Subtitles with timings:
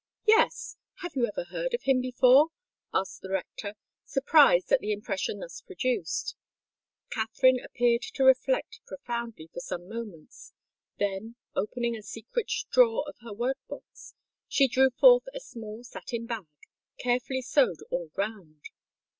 [0.25, 0.77] "Yes.
[1.03, 2.47] Have you ever heard of him before?"
[2.91, 6.35] asked the rector, surprised at the impression thus produced.
[7.11, 10.53] Katherine appeared to reflect profoundly for some moments;
[10.97, 14.15] then, opening a secret drawer of her work box,
[14.47, 16.47] she drew forth a small satin bag,
[16.97, 18.69] carefully sewed all round.